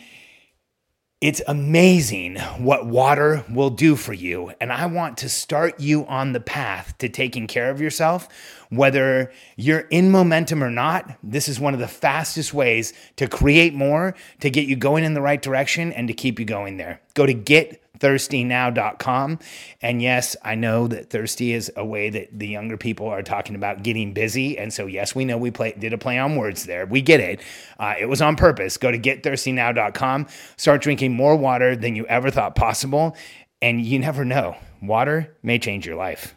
it's 1.22 1.40
amazing 1.46 2.36
what 2.58 2.84
water 2.84 3.44
will 3.48 3.70
do 3.70 3.94
for 3.94 4.12
you. 4.12 4.52
And 4.60 4.72
I 4.72 4.86
want 4.86 5.18
to 5.18 5.28
start 5.28 5.78
you 5.78 6.04
on 6.06 6.32
the 6.32 6.40
path 6.40 6.98
to 6.98 7.08
taking 7.08 7.46
care 7.46 7.70
of 7.70 7.80
yourself. 7.80 8.26
Whether 8.70 9.32
you're 9.54 9.86
in 9.90 10.10
momentum 10.10 10.64
or 10.64 10.70
not, 10.70 11.16
this 11.22 11.48
is 11.48 11.60
one 11.60 11.74
of 11.74 11.80
the 11.80 11.86
fastest 11.86 12.52
ways 12.52 12.92
to 13.16 13.28
create 13.28 13.72
more, 13.72 14.16
to 14.40 14.50
get 14.50 14.66
you 14.66 14.74
going 14.74 15.04
in 15.04 15.14
the 15.14 15.20
right 15.20 15.40
direction, 15.40 15.92
and 15.92 16.08
to 16.08 16.14
keep 16.14 16.40
you 16.40 16.44
going 16.44 16.76
there. 16.76 17.00
Go 17.14 17.24
to 17.24 17.34
get 17.34 17.81
thirstynow.com. 18.02 19.38
And 19.80 20.02
yes, 20.02 20.36
I 20.42 20.56
know 20.56 20.88
that 20.88 21.08
thirsty 21.08 21.52
is 21.52 21.72
a 21.76 21.84
way 21.84 22.10
that 22.10 22.38
the 22.38 22.48
younger 22.48 22.76
people 22.76 23.06
are 23.06 23.22
talking 23.22 23.54
about 23.54 23.82
getting 23.82 24.12
busy. 24.12 24.58
And 24.58 24.72
so, 24.72 24.86
yes, 24.86 25.14
we 25.14 25.24
know 25.24 25.38
we 25.38 25.50
play, 25.50 25.72
did 25.78 25.92
a 25.92 25.98
play 25.98 26.18
on 26.18 26.36
words 26.36 26.66
there. 26.66 26.84
We 26.84 27.00
get 27.00 27.20
it. 27.20 27.40
Uh, 27.78 27.94
it 27.98 28.06
was 28.06 28.20
on 28.20 28.36
purpose. 28.36 28.76
Go 28.76 28.90
to 28.90 28.98
getthirstynow.com. 28.98 30.26
Start 30.56 30.82
drinking 30.82 31.14
more 31.14 31.36
water 31.36 31.76
than 31.76 31.96
you 31.96 32.04
ever 32.06 32.30
thought 32.30 32.56
possible. 32.56 33.16
And 33.62 33.80
you 33.80 34.00
never 34.00 34.24
know, 34.24 34.56
water 34.82 35.36
may 35.42 35.60
change 35.60 35.86
your 35.86 35.96
life. 35.96 36.34